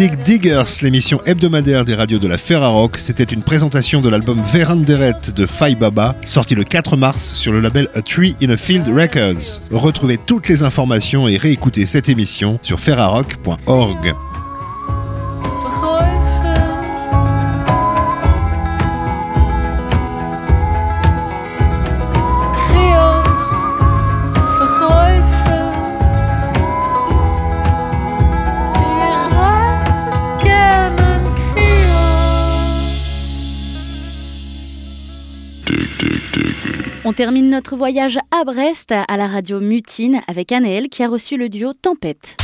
[0.00, 2.96] Dig Dig Diggers, l'émission hebdomadaire des radios de la Ferrarock.
[2.96, 7.60] C'était une présentation de l'album Veranderet de Fai Baba, sorti le 4 mars sur le
[7.60, 9.60] label A Tree in a Field Records.
[9.70, 14.14] Retrouvez toutes les informations et réécoutez cette émission sur ferrarock.org.
[37.20, 41.50] termine notre voyage à Brest à la radio Mutine avec Anaël qui a reçu le
[41.50, 42.38] duo Tempête.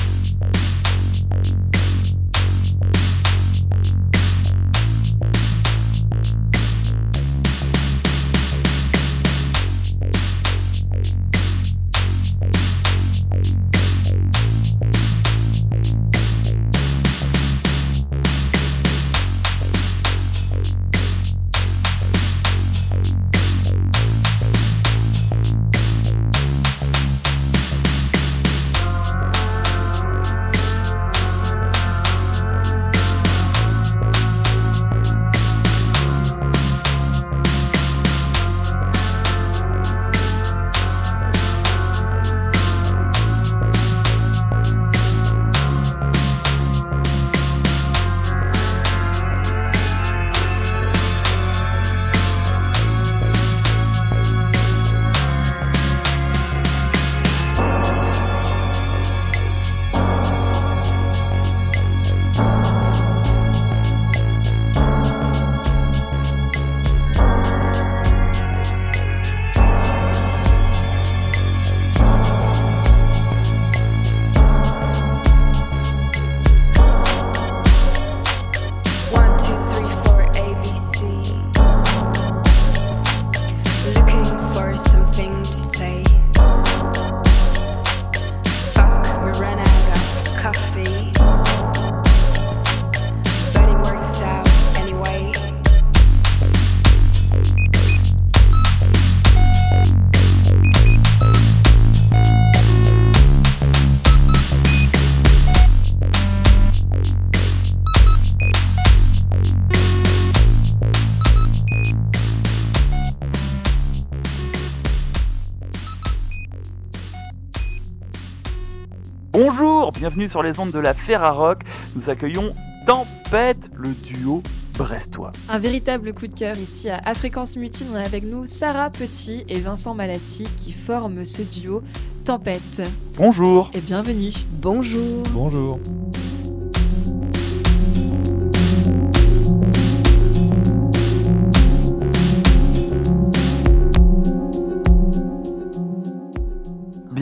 [120.06, 121.62] Bienvenue sur les ondes de la Ferrarock.
[121.96, 122.54] Nous accueillons
[122.86, 124.40] Tempête, le duo
[124.78, 125.32] brestois.
[125.48, 127.88] Un véritable coup de cœur ici à, Fréquence Mutine.
[127.92, 131.82] On a avec nous Sarah Petit et Vincent Malassi qui forment ce duo
[132.24, 132.82] Tempête.
[133.16, 133.72] Bonjour.
[133.74, 134.30] Et bienvenue.
[134.52, 135.24] Bonjour.
[135.32, 135.80] Bonjour.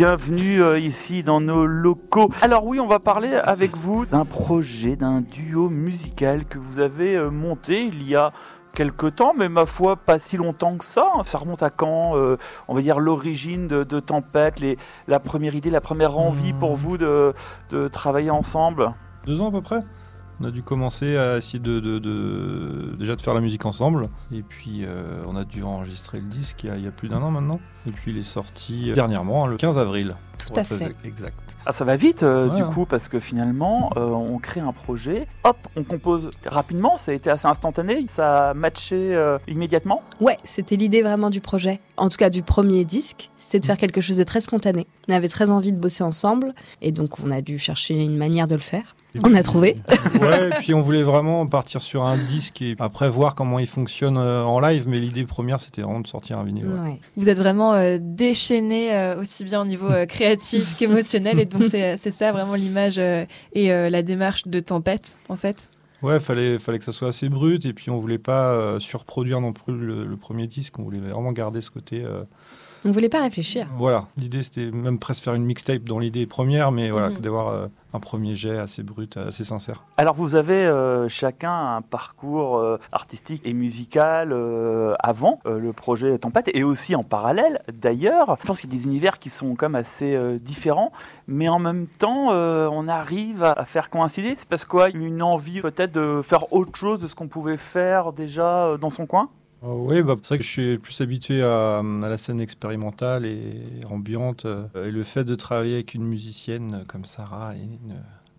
[0.07, 2.31] Bienvenue euh, ici dans nos locaux.
[2.43, 7.15] Alors oui, on va parler avec vous d'un projet, d'un duo musical que vous avez
[7.15, 8.31] euh, monté il y a
[8.75, 11.09] quelque temps, mais ma foi pas si longtemps que ça.
[11.25, 12.37] Ça remonte à quand euh,
[12.69, 14.77] On va dire l'origine de, Tempête, les,
[15.09, 16.81] la première idée, la première envie pour hmm.
[16.81, 17.33] vous de,
[17.71, 18.91] de travailler ensemble?
[19.25, 19.81] Deux ans à peu près
[20.41, 21.79] on a dû commencer à essayer de,
[22.99, 24.09] déjà de faire la musique ensemble.
[24.33, 27.31] Et puis euh, on a dû enregistrer le disque il y a, plus d'un an
[27.31, 27.61] maintenant.
[27.87, 30.17] Et puis il est sorti euh, dernièrement, le 15 avril.
[30.39, 30.97] Tout à fait.
[31.05, 31.39] Exact.
[31.67, 35.57] Ah, ça va vite euh, du coup parce que finalement on crée un projet, hop,
[35.77, 40.03] on compose rapidement, ça a été assez instantané, ça a matché immédiatement.
[40.21, 43.79] Ouais, c'était l'idée vraiment du projet, en tout cas du premier disque, c'était de faire
[43.79, 44.87] quelque chose de très spontané.
[45.09, 48.49] On avait très envie de bosser ensemble et donc on a dû chercher une manière
[48.49, 48.95] de le faire.
[49.23, 49.77] On a trouvé.
[50.21, 53.67] ouais, et puis on voulait vraiment partir sur un disque et après voir comment il
[53.67, 56.67] fonctionne euh, en live, mais l'idée première c'était vraiment de sortir un vinyle.
[57.17, 62.11] Vous êtes vraiment euh, déchaîné euh, aussi bien au niveau créatif qu'émotionnel et donc c'est
[62.11, 65.71] ça vraiment l'image et la démarche de Tempête en fait.
[66.03, 69.53] Ouais, fallait fallait que ça soit assez brut et puis on voulait pas surproduire non
[69.53, 72.05] plus le, premier disque, on voulait vraiment garder ce côté
[72.85, 73.67] on voulait pas réfléchir.
[73.79, 77.19] Voilà, l'idée c'était même presque faire une mixtape dans l'idée première, mais voilà, mhm.
[77.19, 79.85] d'avoir euh, un premier jet assez brut, assez sincère.
[79.97, 84.35] Alors vous avez euh, chacun un parcours euh, artistique et musical
[84.99, 88.37] avant le projet Tempête et aussi en parallèle d'ailleurs.
[88.41, 90.93] Je pense qu'il y a des univers qui sont comme assez différents,
[91.27, 94.35] mais en même temps on arrive à, faire coïncider.
[94.37, 98.13] C'est parce quoi Une envie peut-être de faire autre chose de ce qu'on pouvait faire
[98.13, 99.29] déjà dans son coin?
[99.67, 104.45] Oui, bah, c'est vrai que je suis plus habitué à, la scène expérimentale et ambiante.
[104.45, 107.97] Euh, et le fait de travailler avec une musicienne comme Sarah et une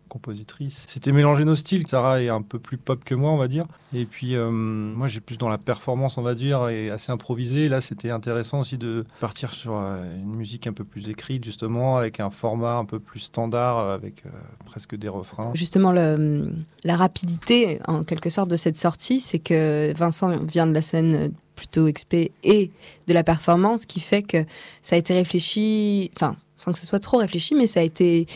[0.08, 0.86] compositrice.
[0.88, 1.88] C'était mélanger nos styles.
[1.88, 3.66] Sarah est un peu plus pop que moi, on va dire.
[3.94, 7.70] Et puis, euh, moi, j'ai plus dans la performance, on va dire, et assez improvisé.
[7.70, 11.98] Là, c'était intéressant aussi de partir sur euh, une musique un peu plus écrite, justement,
[11.98, 14.30] avec un format un peu plus standard, avec euh,
[14.66, 15.52] presque des refrains.
[15.54, 20.82] Justement, la rapidité, en quelque sorte, de cette sortie, c'est que Vincent vient de la
[20.82, 22.70] scène plutôt expé et
[23.08, 24.46] de la performance, qui fait que
[24.82, 28.28] ça a été réfléchi, enfin, sans que ce soit trop réfléchi, mais ça a été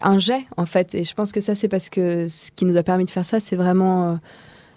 [0.00, 0.94] un jet en fait.
[0.94, 3.24] Et je pense que ça, c'est parce que ce qui nous a permis de faire
[3.24, 4.16] ça, c'est vraiment euh,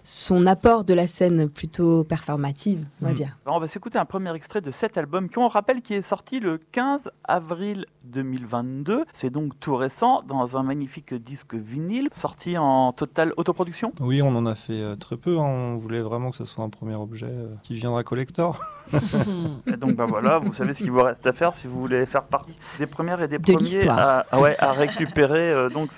[0.03, 3.15] son apport de la scène plutôt performative, on va hmm.
[3.15, 3.37] dire.
[3.45, 6.39] on va s'écouter un premier extrait de cet album qui, on rappelle, qui est sorti
[6.39, 9.05] le 15 avril 2022.
[9.13, 13.93] C'est donc tout récent, dans un magnifique disque vinyle, sorti en totale autoproduction.
[13.99, 15.37] Oui, on en a fait euh, très peu.
[15.37, 15.43] Hein.
[15.43, 18.59] On voulait vraiment que ce soit un premier objet euh, qui viendra collector.
[19.67, 22.05] et donc bah voilà, vous savez ce qu'il vous reste à faire si vous voulez
[22.05, 25.91] faire partie des premières et des premiers à, ouais, à, récupérer euh, donc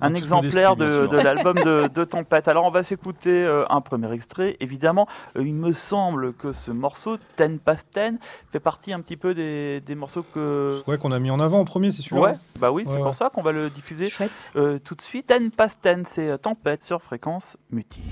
[0.00, 2.48] un exemplaire de, l'album de, de Tempête.
[2.48, 4.56] Alors on va s'écouter euh, un premier extrait.
[4.60, 5.06] Évidemment,
[5.36, 8.18] euh, il me semble que ce morceau, Ten Past Ten,
[8.52, 10.82] fait partie un petit peu des, morceaux que.
[10.86, 12.16] Ouais, qu'on a mis en avant en premier, c'est sûr.
[12.16, 14.08] Ouais, bah oui, c'est pour ça qu'on va le diffuser
[14.56, 15.26] euh, tout de suite.
[15.26, 18.02] Ten Past Ten, c'est Tempête sur fréquence mutile.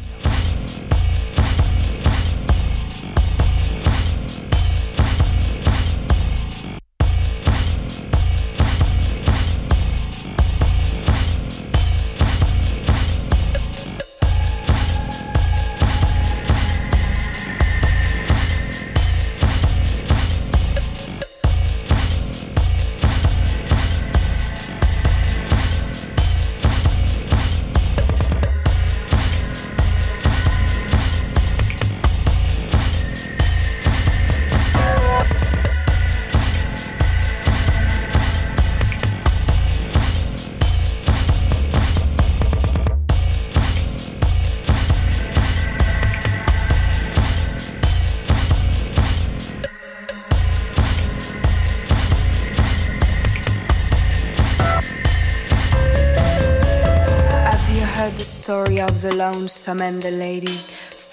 [59.23, 60.59] Lonesome and the lady.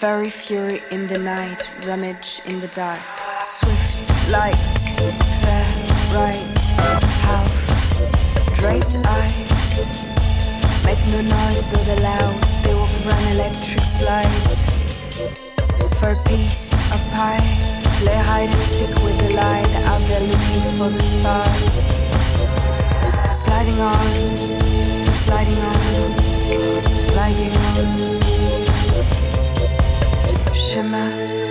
[0.00, 3.02] Fairy fury in the night, rummage in the dark.
[3.38, 4.04] Swift
[4.36, 4.78] light,
[5.42, 5.66] fair,
[6.18, 6.62] right,
[7.26, 7.54] half
[8.58, 9.70] draped eyes.
[10.86, 14.54] Make no noise though they're loud, they walk run electric slide.
[15.98, 17.48] For a piece of pie,
[18.06, 19.72] lay hide and seek with the light.
[19.90, 21.60] Out there looking for the spark.
[23.42, 24.10] Sliding on,
[25.24, 25.79] sliding on,
[30.94, 31.49] on.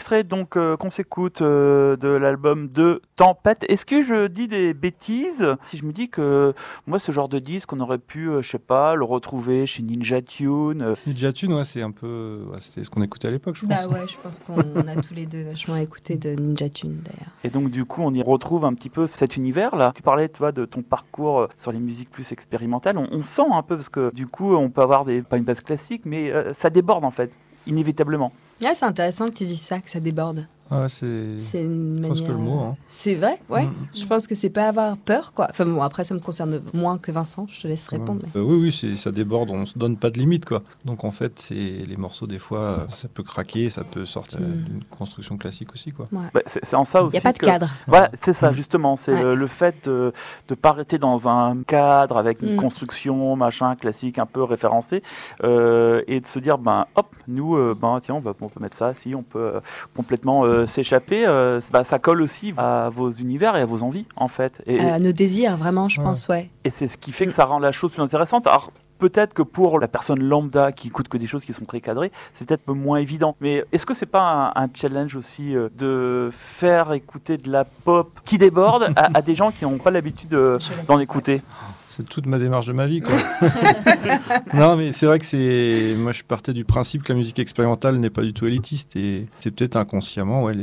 [0.00, 0.24] Shimmer.
[0.24, 3.64] donc euh, qu'on s'écoute euh, de l'album de Tempête.
[3.68, 5.46] Est-ce que je dis des bêtises?
[5.66, 6.54] Si je me dis que
[6.86, 9.82] moi ce genre de disque on aurait pu, euh, je sais pas, le retrouver chez
[9.82, 13.66] Ninja Tune Ninja Tune, ouais, c'est un peu, c'était ce qu'on écoutait à l'époque, je
[13.66, 13.88] pense.
[13.88, 17.32] Bah ouais, je pense qu'on a tous les deux vachement écouté de Ninja Tune d'ailleurs.
[17.44, 19.92] Et donc du coup on y retrouve un petit peu cet univers là.
[19.94, 22.98] Tu parlais, toi, de ton parcours sur les musiques plus expérimentales.
[22.98, 25.60] On, sent un peu parce que du coup on peut avoir des pas une base
[25.60, 27.30] classique, mais ça déborde en fait
[27.66, 28.32] inévitablement.
[28.66, 30.46] Ah, c'est intéressant que tu dises ça, que ça déborde.
[30.70, 31.38] Ah, c'est.
[31.40, 32.30] C'est une manière.
[32.30, 32.60] le mot.
[32.60, 32.76] Hein.
[32.88, 33.64] C'est vrai, ouais.
[33.64, 33.74] Mm.
[33.94, 35.46] Je pense que c'est pas avoir peur, quoi.
[35.50, 37.46] Enfin bon, après ça me concerne moins que Vincent.
[37.50, 38.22] Je te laisse répondre.
[38.34, 39.50] Euh, oui, oui, ça déborde.
[39.50, 40.62] On se donne pas de limite, quoi.
[40.84, 44.40] Donc en fait, c'est les morceaux des fois, euh, ça peut craquer, ça peut sortir
[44.40, 44.44] mm.
[44.44, 46.08] d'une construction classique aussi, quoi.
[46.10, 47.16] Bah, c'est en ça aussi.
[47.16, 47.68] Il n'y a pas de cadre.
[47.86, 48.54] Voilà, c'est ça mm.
[48.54, 48.96] justement.
[48.96, 50.12] C'est le, fait de
[50.48, 55.02] ne pas rester dans un cadre avec une construction machin classique un peu référencée
[55.42, 58.76] euh, et de se dire ben hop, nous ben tiens on, va, on peut mettre
[58.76, 59.60] ça, si on peut
[59.94, 64.28] complètement s'échapper, euh, bah, ça colle aussi à vos univers et à vos envies, en
[64.28, 64.62] fait.
[64.66, 66.50] Et, à nos désirs, vraiment, je pense, ouais.
[66.64, 68.46] Et c'est ce qui fait que ça rend la chose plus intéressante.
[68.46, 72.12] Alors, peut-être que pour la personne lambda qui écoute que des choses qui sont précadrées,
[72.32, 73.36] c'est peut-être moins évident.
[73.40, 78.18] Mais est-ce que c'est pas un, challenge aussi euh, de faire écouter de la pop
[78.24, 81.42] qui déborde à, des gens qui n'ont pas l'habitude euh, d'en écouter?
[81.86, 83.02] C'est toute ma démarche de ma vie.
[83.02, 83.14] Quoi.
[84.54, 85.94] non, mais c'est vrai que c'est.
[85.96, 89.26] Moi, je partais du principe que la musique expérimentale n'est pas du tout élitiste et
[89.38, 90.56] c'est peut-être inconsciemment ouais,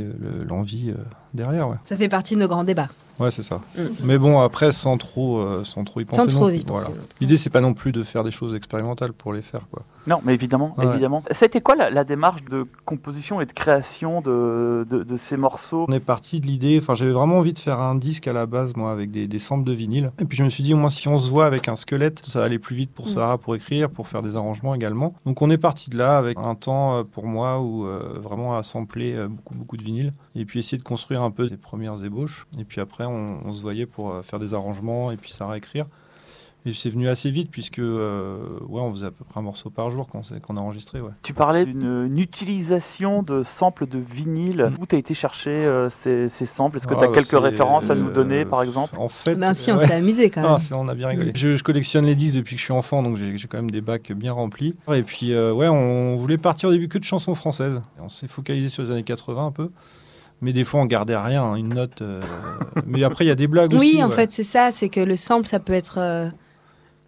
[0.46, 1.02] l'envie euh,
[1.32, 1.68] derrière.
[1.68, 1.76] Ouais.
[1.84, 2.88] Ça fait partie de nos grands débats.
[3.18, 3.60] Ouais, c'est ça.
[3.76, 3.82] Mm.
[4.04, 6.20] Mais bon, après, sans trop, euh, sans trop y penser.
[6.20, 6.92] Sans trop y penser.
[7.20, 9.82] L'idée, c'est pas non plus de faire des choses expérimentales pour les faire, quoi.
[10.06, 11.22] Non, mais évidemment, évidemment.
[11.30, 15.86] Ça a été quoi la, démarche de composition et de création de, de, ces morceaux?
[15.88, 16.78] On est parti de l'idée.
[16.82, 19.38] Enfin, j'avais vraiment envie de faire un disque à la base, moi, avec des, des
[19.38, 20.10] samples de vinyle.
[20.20, 22.26] Et puis je me suis dit, au moins, si on se voit avec un squelette,
[22.26, 23.08] ça va aller plus vite pour mm.
[23.08, 25.14] Sarah pour écrire, pour faire des arrangements également.
[25.24, 28.56] Donc on est parti de là avec un temps euh, pour moi où euh, vraiment
[28.56, 32.04] à sampler beaucoup, beaucoup de vinyle et puis essayer de construire un peu des premières
[32.04, 32.46] ébauches.
[32.58, 35.86] Et puis après, on, se voyait pour euh, faire des arrangements et puis ça réécrire.
[36.64, 38.38] Et c'est venu assez vite puisque euh,
[38.68, 41.00] ouais, on faisait à peu près un morceau par jour qu'on a enregistré.
[41.00, 41.10] Ouais.
[41.24, 44.72] Tu parlais d'une utilisation de samples de vinyle.
[44.80, 46.76] Où tu as été chercher euh, ces, ces, samples?
[46.76, 48.94] Est-ce que tu as ah, quelques références à nous donner par exemple?
[48.96, 50.58] En fait, ben, si, on s'est amusé quand même.
[50.60, 51.32] Ah, on a bien rigolé.
[51.34, 54.12] Je, collectionne les disques depuis que je suis enfant, donc j'ai quand même des bacs
[54.12, 54.76] bien remplis.
[54.92, 57.82] Et puis, ouais, on voulait partir au début que de chansons françaises.
[58.00, 59.70] On s'est focalisé sur les années 80 un peu.
[60.42, 62.02] Mais des fois, on gardait rien, hein, une note.
[62.02, 62.20] Euh,
[62.86, 63.94] mais après, il y a des blagues aussi.
[63.94, 64.72] Oui, en fait, c'est ça.
[64.72, 66.28] C'est que le sample, ça peut être euh,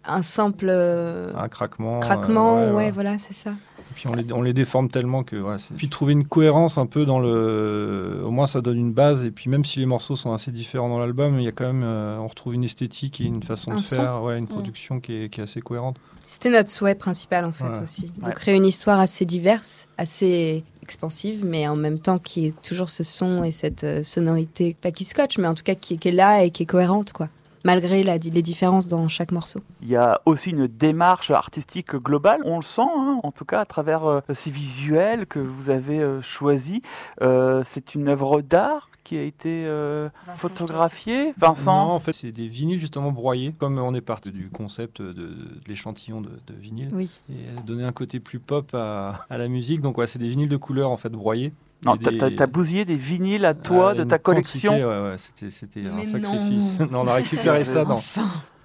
[0.05, 0.67] un sample.
[0.69, 1.99] Euh, un craquement.
[1.99, 3.51] Craquement, ouais, voilà, c'est ça.
[3.51, 5.35] Et puis on les, on les, déforme tellement que.
[5.35, 8.21] Ouais, puis trouver une cohérence un peu dans le.
[8.23, 9.25] Au moins, ça donne une base.
[9.25, 11.71] Et puis même si les morceaux sont assez différents dans l'album, il y a quand
[11.71, 11.83] même.
[11.83, 15.41] on retrouve une esthétique et une façon de faire, ouais, une production qui, est, qui,
[15.41, 15.97] est, assez cohérente.
[16.23, 21.43] C'était notre souhait principal en fait aussi, de créer une histoire assez diverse, assez expansive,
[21.43, 25.03] mais en même temps qui est toujours ce son et cette euh, sonorité, pas qui
[25.03, 27.27] scotche, mais en tout cas qui, est là et qui est cohérente, quoi
[27.65, 29.59] malgré la, les différences dans chaque morceau.
[29.81, 33.59] Il y a aussi une démarche artistique globale, on le sent, hein, en tout cas
[33.59, 36.79] à travers euh, ces visuels que vous avez euh, choisis.
[37.19, 41.85] c'est une œuvre d'art qui a été euh, photographié Vincent?
[41.85, 43.53] Non, en fait, c'est des vinyles justement broyés.
[43.57, 45.29] Comme on est parti du concept de,
[45.67, 47.21] l'échantillon de, vinyle, oui.
[47.29, 49.79] et donner un côté plus pop à, la musique.
[49.79, 51.53] Donc, ouais, c'est des vinyles de couleur en fait broyés.
[51.83, 54.73] Non, t'as bousillé des vinyles à toi de ta collection.
[54.73, 56.77] ouais, ouais, c'était un sacrifice.
[56.91, 57.01] Non.
[57.01, 58.01] on a récupéré ça dans,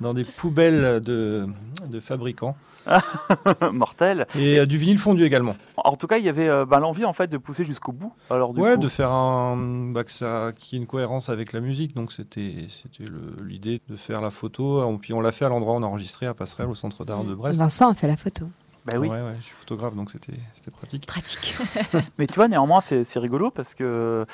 [0.00, 1.46] dans des poubelles de,
[1.88, 2.56] de fabricants.
[3.72, 4.26] Mortel.
[4.38, 5.54] Et euh, du vinyle fondu également.
[5.76, 8.12] En tout cas, il y avait euh, bah, l'envie en fait de pousser jusqu'au bout.
[8.30, 9.56] Alors ouais, de faire un
[9.92, 11.94] bah, que ça qui ait une cohérence avec la musique.
[11.94, 13.10] Donc c'était c'était
[13.44, 14.96] l'idée de faire la photo.
[14.98, 17.24] Puis on l'a fait à l'endroit où on a enregistré à Passerelle au Centre d'art
[17.24, 17.58] de Brest.
[17.58, 18.46] Vincent a fait la photo.
[18.86, 19.08] Bah oui.
[19.08, 20.32] Ouais, ouais, je suis photographe, donc c'était
[20.70, 21.06] pratique.
[21.06, 21.56] Pratique.
[22.18, 24.26] Mais tu vois, néanmoins, c'est rigolo parce que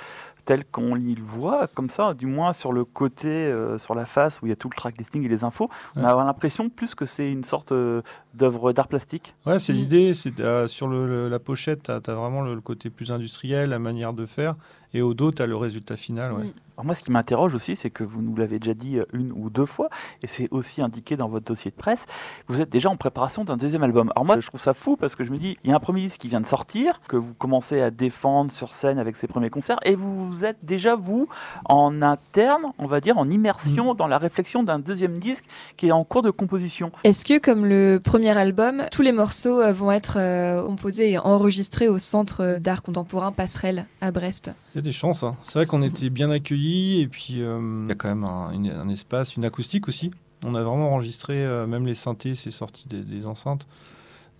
[0.46, 4.40] tel qu'on le voit, comme ça, du moins sur le côté, euh, sur la face
[4.40, 6.94] où il y a tout le track listing et les infos, on a l'impression plus
[6.94, 8.00] que c'est une sorte euh,
[8.32, 9.34] d'œuvre d'art plastique.
[9.44, 9.76] Ouais, c'est mm.
[9.76, 10.14] l'idée.
[10.14, 14.12] C'est euh, sur le, la pochette, tu as, vraiment le, côté plus industriel, la manière
[14.12, 14.54] de faire,
[14.94, 16.32] et au dos, tu as le résultat final.
[16.32, 16.44] Ouais.
[16.44, 16.52] Mm.
[16.76, 19.48] Alors moi, ce qui m'interroge aussi, c'est que vous nous l'avez déjà dit une ou
[19.48, 19.88] deux fois,
[20.22, 22.04] et c'est aussi indiqué dans votre dossier de presse,
[22.48, 24.12] vous êtes déjà en préparation d'un deuxième album.
[24.14, 25.80] Alors moi, je trouve ça fou parce que je me dis, il y a un
[25.80, 29.26] premier disque qui vient de sortir, que vous commencez à défendre sur scène avec ses
[29.26, 31.28] premiers concerts, et vous êtes déjà, vous,
[31.64, 33.96] en interne, on va dire, en immersion mm.
[33.96, 35.44] dans la réflexion d'un deuxième disque
[35.76, 36.92] qui est en cours de composition.
[37.04, 41.18] Est-ce que, comme le premier album, tous les morceaux euh, vont être euh, composés et
[41.18, 44.50] enregistrés au Centre d'art contemporain Passerelle à Brest?
[44.74, 45.22] Il y a des chances.
[45.22, 45.36] Hein.
[45.42, 48.88] C'est vrai qu'on était bien accueillis et puis euh, il y a quand même un,
[48.88, 50.10] espace, une acoustique aussi.
[50.44, 53.66] On a vraiment enregistré, même les synthés, c'est sorti des, enceintes.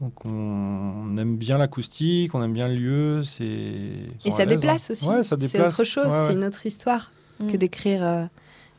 [0.01, 3.23] Donc on, aime bien l'acoustique, on aime bien le lieu.
[3.41, 5.07] Et ça déplace aussi.
[5.23, 7.59] c'est autre chose, c'est une autre histoire que mm.
[7.59, 8.29] d'écrire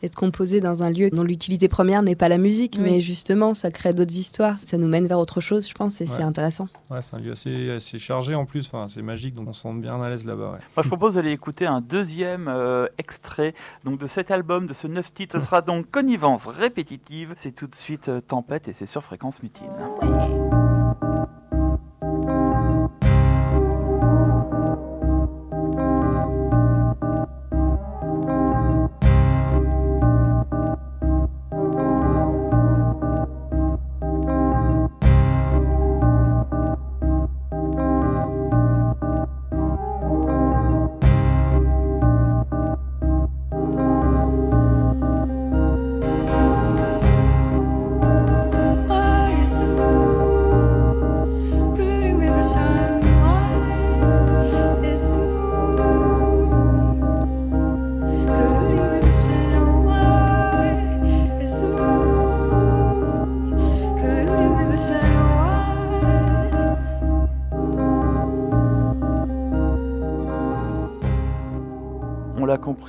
[0.03, 3.71] être composé dans un lieu dont l'utilité première n'est pas la musique, mais justement, ça
[3.71, 4.57] crée d'autres histoires.
[4.63, 6.67] Ça nous mène vers autre chose, je pense, et c'est intéressant.
[6.89, 9.73] Ouais, c'est un lieu assez, chargé en plus, enfin, c'est magique, donc on se sent
[9.75, 10.59] bien à l'aise là-bas.
[10.75, 13.53] Moi, je propose d'aller écouter un deuxième euh, extrait
[13.83, 15.39] donc, de cet album, de ce neuf titres.
[15.39, 17.33] Ce sera donc Connivence répétitive.
[17.35, 19.67] C'est tout de suite euh, Tempête et c'est sur Fréquence Mutine.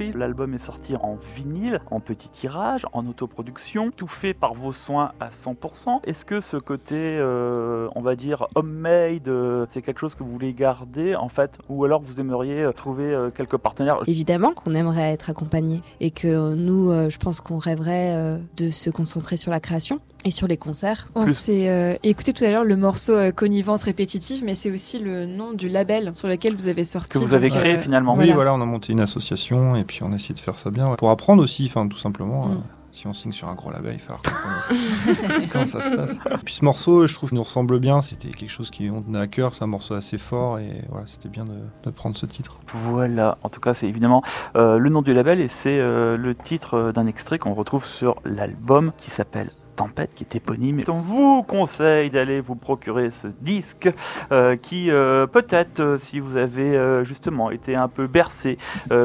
[0.06, 5.12] L'album est sorti en vinyle, en petit tirage, en autoproduction, tout fait par vos soins
[5.20, 6.00] à 100%.
[6.04, 10.30] Est-ce que ce côté, euh, on va dire, homemade, euh, c'est quelque chose que vous
[10.30, 15.12] voulez garder en fait, ou alors vous aimeriez euh, trouver quelques partenaires Évidemment qu'on aimerait
[15.12, 20.00] être accompagné et que nous, je pense qu'on rêverait de se concentrer sur la création
[20.24, 21.08] et sur les concerts.
[21.14, 25.52] On s'est écouté tout à l'heure le morceau Connivence répétitive, mais c'est aussi le nom
[25.52, 27.10] du label sur lequel vous avez sorti.
[27.10, 28.14] Que vous avez créé finalement.
[28.14, 30.70] Oui, voilà, on a monté une association et puis on a essayé de faire ça
[30.70, 32.46] bien pour apprendre aussi, enfin tout simplement.
[32.46, 32.52] Mm.
[32.52, 32.54] Euh,
[32.90, 36.18] si on signe sur un gros label, il faut comprendre comment ça se passe.
[36.44, 38.00] Puis ce morceau, je trouve, nous ressemble bien.
[38.02, 39.54] C'était quelque chose qui on tenait à cœur.
[39.54, 42.58] C'est un morceau assez fort et voilà, c'était bien de, prendre ce titre.
[42.72, 43.38] Voilà.
[43.44, 44.22] En tout cas, c'est évidemment
[44.56, 48.16] euh, le nom du label et c'est euh, le titre d'un extrait qu'on retrouve sur
[48.24, 50.80] l'album qui s'appelle Tempête, qui est éponyme.
[50.88, 53.88] On vous conseille d'aller vous procurer ce disque
[54.32, 58.58] euh, qui, euh, peut-être, euh, si vous avez justement été un peu bercé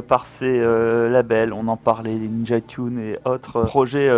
[0.08, 0.60] par ces
[1.10, 4.10] labels, on en parlait, les Ninja Tune et autres projets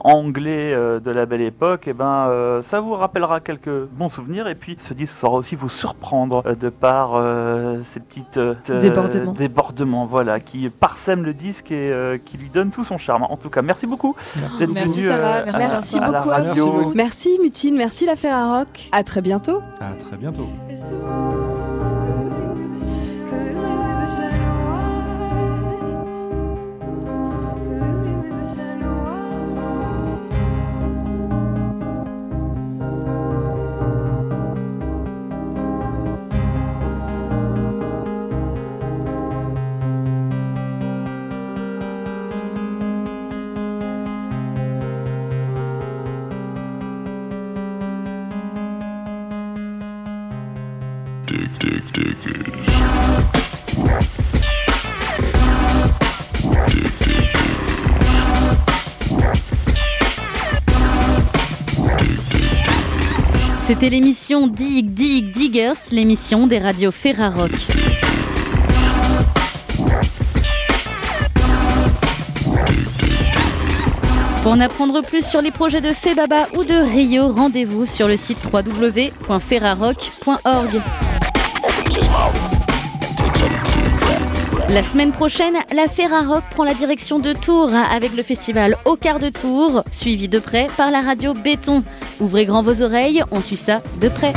[0.00, 4.48] anglais de la belle époque, et eh ben, ça vous rappellera quelques bons souvenirs.
[4.48, 7.12] Et puis, ce disque saura aussi vous surprendre de par
[7.84, 8.38] ces petites
[8.68, 9.32] débordements.
[9.32, 13.22] débordements, voilà, qui parsèment le disque et qui lui donnent tout son charme.
[13.22, 14.14] En tout cas, merci beaucoup
[14.58, 15.08] d'être merci, venu.
[15.08, 15.52] Merci.
[15.58, 16.92] Merci beaucoup à, vous.
[16.94, 18.88] Merci Mutine, merci l'affaire à Rock.
[18.92, 19.60] À très bientôt.
[19.80, 20.48] À très bientôt.
[63.90, 67.50] l'émission Dig Dig Diggers, l'émission des radios Ferrarock.
[74.42, 78.16] Pour en apprendre plus sur les projets de Febaba ou de Rio, rendez-vous sur le
[78.16, 80.82] site www.ferrarock.org.
[84.68, 89.20] La semaine prochaine, la Ferrarock prend la direction de Tours avec le festival Au quart
[89.20, 91.84] de Tours, suivi de près par la radio Béton.
[92.20, 94.32] Ouvrez grand vos oreilles, on suit ça de près.